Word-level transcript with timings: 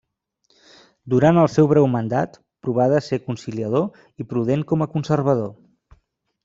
Durant 1.13 1.39
el 1.41 1.49
seu 1.55 1.69
breu 1.73 1.85
mandat, 1.97 2.39
provà 2.67 2.89
de 2.95 3.03
ser 3.09 3.23
conciliador 3.29 3.87
i 4.25 4.29
prudent 4.35 4.69
com 4.73 4.87
a 4.87 4.91
conservador. 4.97 5.55